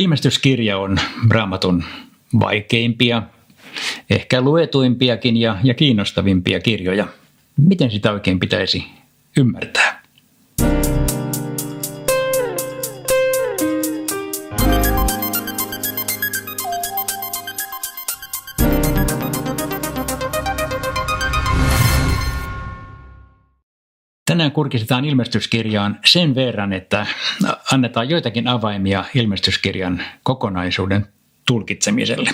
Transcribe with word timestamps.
Ilmestyskirja 0.00 0.78
on 0.78 0.98
raamatun 1.30 1.84
vaikeimpia, 2.40 3.22
ehkä 4.10 4.40
luetuimpiakin 4.40 5.36
ja, 5.36 5.56
ja 5.64 5.74
kiinnostavimpia 5.74 6.60
kirjoja. 6.60 7.06
Miten 7.56 7.90
sitä 7.90 8.12
oikein 8.12 8.40
pitäisi 8.40 8.84
ymmärtää? 9.36 9.89
Tänään 24.30 24.52
kurkistetaan 24.52 25.04
ilmestyskirjaan 25.04 25.98
sen 26.04 26.34
verran, 26.34 26.72
että 26.72 27.06
annetaan 27.72 28.08
joitakin 28.08 28.48
avaimia 28.48 29.04
ilmestyskirjan 29.14 30.02
kokonaisuuden 30.22 31.06
tulkitsemiselle. 31.46 32.30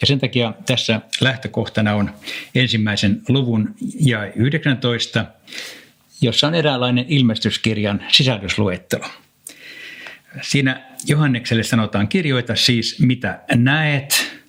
Ja 0.00 0.06
sen 0.06 0.18
takia 0.18 0.54
tässä 0.66 1.00
lähtökohtana 1.20 1.94
on 1.94 2.10
ensimmäisen 2.54 3.22
luvun 3.28 3.74
ja 4.00 4.32
19, 4.32 5.24
jossa 6.20 6.46
on 6.46 6.54
eräänlainen 6.54 7.04
ilmestyskirjan 7.08 8.02
sisällysluettelo. 8.08 9.06
Siinä 10.42 10.80
Johannekselle 11.06 11.62
sanotaan 11.62 12.08
kirjoita 12.08 12.56
siis 12.56 13.00
mitä 13.00 13.40
näet, 13.54 14.40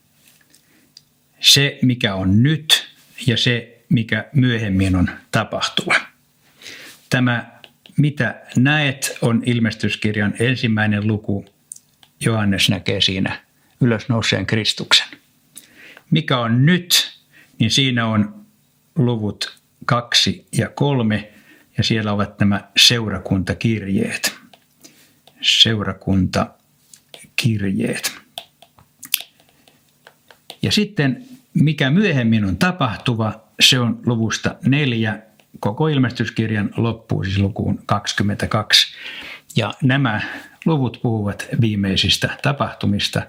se 1.40 1.80
mikä 1.82 2.16
on 2.16 2.44
nyt 2.44 2.88
ja 3.28 3.38
se 3.38 3.82
mikä 3.90 4.26
myöhemmin 4.34 4.96
on 4.96 5.10
tapahtuva. 5.32 6.17
Tämä 7.18 7.46
Mitä 7.98 8.42
näet 8.56 9.18
on 9.22 9.44
ilmestyskirjan 9.46 10.34
ensimmäinen 10.40 11.08
luku. 11.08 11.46
Johannes 12.20 12.70
näkee 12.70 13.02
siinä 13.02 13.40
ylösnouseen 13.82 14.46
Kristuksen. 14.46 15.08
Mikä 16.12 16.40
on 16.40 16.66
nyt, 16.66 17.20
niin 17.60 17.72
siinä 17.72 18.08
on 18.08 18.46
luvut 18.96 19.60
kaksi 19.86 20.48
ja 20.58 20.70
kolme 20.70 21.32
ja 21.78 21.84
siellä 21.84 22.14
ovat 22.14 22.40
nämä 22.40 22.70
seurakuntakirjeet. 22.78 24.36
Seurakuntakirjeet. 25.42 28.16
Ja 30.62 30.72
sitten 30.72 31.26
mikä 31.54 31.90
myöhemmin 31.90 32.46
on 32.46 32.58
tapahtuva, 32.58 33.44
se 33.60 33.80
on 33.80 34.00
luvusta 34.06 34.56
neljä 34.66 35.27
koko 35.60 35.88
ilmestyskirjan 35.88 36.70
loppuu 36.78 37.24
siis 37.24 37.40
lukuun 37.40 37.80
22. 37.86 38.96
Ja 39.56 39.74
nämä 39.84 40.22
luvut 40.66 41.00
puhuvat 41.02 41.48
viimeisistä 41.62 42.30
tapahtumista 42.42 43.22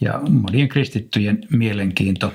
ja 0.00 0.20
monien 0.28 0.68
kristittyjen 0.68 1.38
mielenkiinto 1.50 2.34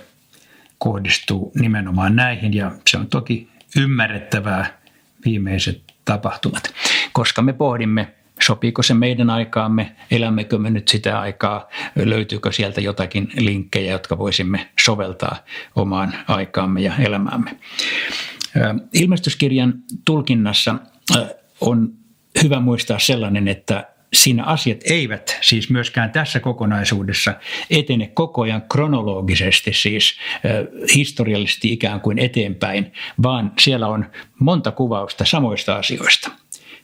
kohdistuu 0.78 1.52
nimenomaan 1.60 2.16
näihin 2.16 2.54
ja 2.54 2.72
se 2.90 2.98
on 2.98 3.08
toki 3.08 3.50
ymmärrettävää 3.78 4.80
viimeiset 5.26 5.82
tapahtumat, 6.06 6.74
koska 7.14 7.42
me 7.42 7.54
pohdimme 7.54 8.14
sopiiko 8.42 8.84
se 8.84 8.94
meidän 8.94 9.30
aikaamme, 9.30 9.96
elämmekö 10.12 10.58
me 10.58 10.70
nyt 10.70 10.88
sitä 10.88 11.20
aikaa, 11.20 11.70
löytyykö 11.96 12.52
sieltä 12.52 12.82
jotakin 12.82 13.32
linkkejä, 13.36 13.92
jotka 13.92 14.18
voisimme 14.18 14.70
soveltaa 14.86 15.38
omaan 15.76 16.14
aikaamme 16.28 16.82
ja 16.82 16.94
elämäämme. 17.00 17.52
Ilmestyskirjan 18.94 19.74
tulkinnassa 20.06 20.76
on 21.62 21.94
hyvä 22.44 22.60
muistaa 22.60 23.00
sellainen, 23.00 23.48
että 23.48 23.88
siinä 24.14 24.44
asiat 24.44 24.78
eivät 24.84 25.38
siis 25.42 25.70
myöskään 25.70 26.12
tässä 26.12 26.40
kokonaisuudessa 26.40 27.34
etene 27.70 28.08
koko 28.08 28.42
ajan 28.42 28.62
kronologisesti, 28.62 29.74
siis 29.74 30.18
historiallisesti 30.96 31.72
ikään 31.72 32.02
kuin 32.02 32.20
eteenpäin, 32.20 32.94
vaan 33.24 33.52
siellä 33.60 33.88
on 33.88 34.06
monta 34.40 34.72
kuvausta 34.72 35.26
samoista 35.26 35.76
asioista. 35.76 36.32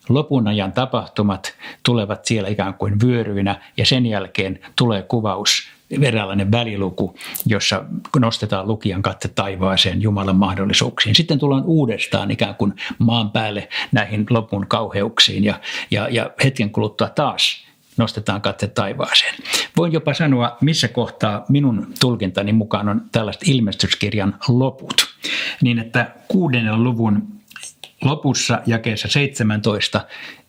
Lopun 0.09 0.47
ajan 0.47 0.71
tapahtumat 0.71 1.57
tulevat 1.83 2.25
siellä 2.25 2.49
ikään 2.49 2.73
kuin 2.73 3.01
vyöryinä 3.01 3.61
ja 3.77 3.85
sen 3.85 4.05
jälkeen 4.05 4.59
tulee 4.75 5.01
kuvaus 5.01 5.69
eräänlainen 6.02 6.52
väliluku, 6.52 7.16
jossa 7.46 7.85
nostetaan 8.19 8.68
lukijan 8.68 9.02
katse 9.02 9.28
taivaaseen 9.28 10.02
Jumalan 10.02 10.35
mahdollisuuksiin. 10.35 11.16
Sitten 11.16 11.40
tullaan 11.40 11.66
uudestaan 11.66 12.31
ikään 12.31 12.56
kuin 12.56 12.74
maan 12.97 13.31
päälle 13.31 13.69
näihin 13.91 14.25
lopun 14.29 14.68
kauheuksiin 14.68 15.44
ja, 15.44 15.59
ja, 15.91 16.07
ja 16.09 16.31
hetken 16.44 16.69
kuluttua 16.69 17.09
taas 17.09 17.66
nostetaan 17.97 18.41
katse 18.41 18.68
taivaaseen. 18.68 19.35
Voin 19.78 19.94
jopa 19.94 20.13
sanoa, 20.13 20.57
missä 20.62 20.88
kohtaa 20.88 21.46
minun 21.50 21.94
tulkintani 22.00 22.53
mukaan 22.53 22.90
on 22.90 23.02
tällaiset 23.12 23.47
ilmestyskirjan 23.47 24.35
loput. 24.47 24.94
Niin, 25.62 25.79
että 25.79 26.12
kuudennen 26.28 26.84
luvun 26.84 27.28
lopussa 28.02 28.62
jakeessa 28.66 29.08
17 29.08 30.02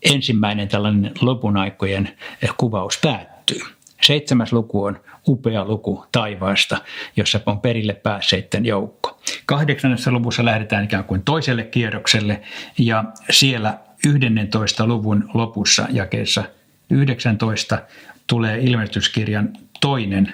ensimmäinen 0.03 0.69
tällainen 0.69 1.13
lopun 1.21 1.57
aikojen 1.57 2.09
kuvaus 2.57 2.99
päättyy. 3.03 3.61
Seitsemäs 4.05 4.53
luku 4.53 4.85
on 4.85 5.01
upea 5.29 5.65
luku 5.65 6.07
taivaasta, 6.13 6.79
jossa 7.17 7.41
on 7.47 7.61
perille 7.61 7.95
päässeiden 7.95 8.67
joukko. 8.67 9.21
Kahdeksannessa 9.47 10.13
luvussa 10.13 10.45
lähdetään 10.45 10.85
ikään 10.85 11.05
kuin 11.05 11.23
toiselle 11.23 11.65
kierrokselle 11.65 12.43
ja 12.79 13.05
siellä 13.31 13.79
11. 14.07 14.87
luvun 14.87 15.31
lopussa 15.35 15.87
jakeessa 15.91 16.45
19 16.91 17.79
tulee 18.27 18.59
ilmestyskirjan 18.59 19.53
toinen 19.81 20.33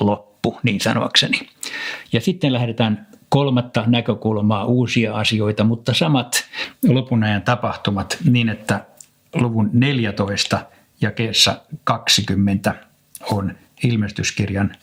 loppu, 0.00 0.60
niin 0.62 0.80
sanoakseni. 0.80 1.48
Ja 2.12 2.20
sitten 2.20 2.52
lähdetään 2.52 3.06
kolmatta 3.28 3.84
näkökulmaa, 3.86 4.64
uusia 4.64 5.14
asioita, 5.14 5.64
mutta 5.64 5.94
samat 5.94 6.44
lopun 6.88 7.24
ajan 7.24 7.42
tapahtumat 7.42 8.18
niin, 8.30 8.48
että 8.48 8.84
luvun 9.34 9.70
14 9.72 10.66
jakeessa 11.00 11.60
20 11.84 12.74
on 13.30 13.58
ilmestyskirjan 13.82 14.76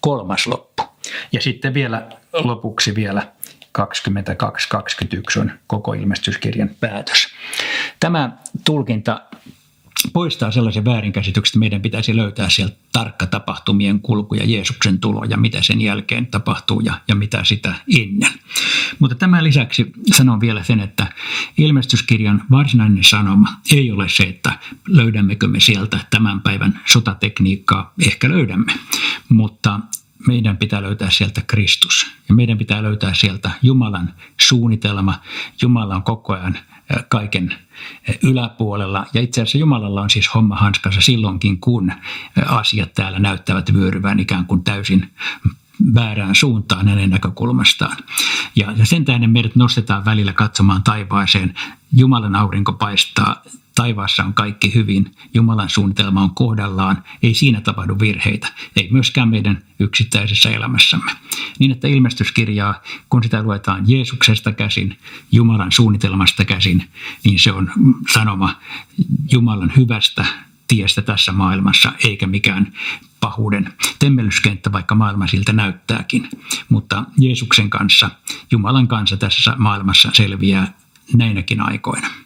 kolmas 0.00 0.46
loppu. 0.46 0.82
Ja 1.32 1.40
sitten 1.40 1.74
vielä 1.74 2.08
lopuksi 2.32 2.94
vielä 2.94 3.32
22-21 3.78 5.40
on 5.40 5.52
koko 5.66 5.92
ilmestyskirjan 5.92 6.70
päätös. 6.80 7.28
Tämä 8.00 8.30
tulkinta 8.64 9.22
poistaa 10.12 10.50
sellaisen 10.50 10.84
väärinkäsityksen, 10.84 11.50
että 11.50 11.58
meidän 11.58 11.82
pitäisi 11.82 12.16
löytää 12.16 12.48
sieltä 12.48 12.76
tarkka 12.92 13.26
tapahtumien 13.26 14.00
kulku 14.00 14.34
ja 14.34 14.44
Jeesuksen 14.44 15.00
tulo 15.00 15.24
ja 15.24 15.36
mitä 15.36 15.62
sen 15.62 15.80
jälkeen 15.80 16.26
tapahtuu 16.26 16.80
ja, 16.80 17.00
ja 17.08 17.14
mitä 17.14 17.44
sitä 17.44 17.74
ennen. 17.98 18.32
Mutta 18.98 19.16
tämän 19.16 19.44
lisäksi 19.44 19.92
sanon 20.12 20.40
vielä 20.40 20.64
sen, 20.64 20.80
että 20.80 21.06
ilmestyskirjan 21.58 22.42
varsinainen 22.50 23.04
sanoma 23.04 23.48
ei 23.72 23.92
ole 23.92 24.08
se, 24.08 24.22
että 24.22 24.58
löydämmekö 24.88 25.48
me 25.48 25.60
sieltä 25.60 25.98
tämän 26.10 26.40
päivän 26.40 26.80
sotatekniikkaa. 26.86 27.92
Ehkä 28.06 28.28
löydämme, 28.28 28.72
mutta 29.28 29.80
meidän 30.26 30.56
pitää 30.56 30.82
löytää 30.82 31.10
sieltä 31.10 31.42
Kristus 31.46 32.06
ja 32.28 32.34
meidän 32.34 32.58
pitää 32.58 32.82
löytää 32.82 33.14
sieltä 33.14 33.50
Jumalan 33.62 34.14
suunnitelma. 34.40 35.14
Jumala 35.62 35.94
on 35.96 36.02
koko 36.02 36.32
ajan 36.32 36.58
kaiken 37.08 37.54
yläpuolella. 38.22 39.06
Ja 39.14 39.20
itse 39.20 39.40
asiassa 39.40 39.58
Jumalalla 39.58 40.02
on 40.02 40.10
siis 40.10 40.34
homma 40.34 40.56
hanskassa 40.56 41.00
silloinkin, 41.00 41.60
kun 41.60 41.92
asiat 42.46 42.94
täällä 42.94 43.18
näyttävät 43.18 43.74
vyöryvän 43.74 44.20
ikään 44.20 44.46
kuin 44.46 44.64
täysin 44.64 45.10
väärään 45.94 46.34
suuntaan 46.34 46.88
hänen 46.88 47.10
näkökulmastaan. 47.10 47.96
Ja 48.56 48.86
sen 48.86 49.04
tähden 49.04 49.30
meidät 49.30 49.56
nostetaan 49.56 50.04
välillä 50.04 50.32
katsomaan 50.32 50.82
taivaaseen. 50.82 51.54
Jumalan 51.92 52.36
aurinko 52.36 52.72
paistaa 52.72 53.42
Taivaassa 53.74 54.24
on 54.24 54.34
kaikki 54.34 54.74
hyvin, 54.74 55.14
Jumalan 55.34 55.70
suunnitelma 55.70 56.22
on 56.22 56.34
kohdallaan, 56.34 57.04
ei 57.22 57.34
siinä 57.34 57.60
tapahdu 57.60 57.98
virheitä, 58.00 58.48
ei 58.76 58.88
myöskään 58.90 59.28
meidän 59.28 59.62
yksittäisessä 59.78 60.50
elämässämme. 60.50 61.12
Niin 61.58 61.70
että 61.70 61.88
ilmestyskirjaa, 61.88 62.82
kun 63.10 63.22
sitä 63.22 63.42
luetaan 63.42 63.84
Jeesuksesta 63.86 64.52
käsin, 64.52 64.98
Jumalan 65.32 65.72
suunnitelmasta 65.72 66.44
käsin, 66.44 66.90
niin 67.24 67.38
se 67.38 67.52
on 67.52 67.70
sanoma 68.12 68.60
Jumalan 69.32 69.72
hyvästä 69.76 70.26
tiestä 70.68 71.02
tässä 71.02 71.32
maailmassa, 71.32 71.92
eikä 72.04 72.26
mikään 72.26 72.72
pahuuden 73.20 73.72
temmelyskenttä, 73.98 74.72
vaikka 74.72 74.94
maailma 74.94 75.26
siltä 75.26 75.52
näyttääkin. 75.52 76.28
Mutta 76.68 77.04
Jeesuksen 77.18 77.70
kanssa, 77.70 78.10
Jumalan 78.50 78.88
kanssa 78.88 79.16
tässä 79.16 79.54
maailmassa 79.58 80.10
selviää 80.12 80.72
näinäkin 81.14 81.60
aikoina. 81.60 82.23